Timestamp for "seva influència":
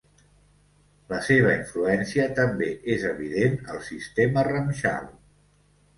1.27-2.27